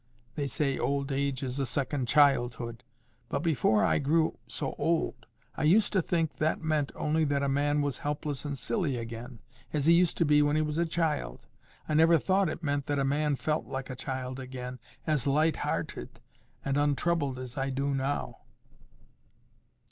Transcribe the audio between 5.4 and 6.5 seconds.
I used to think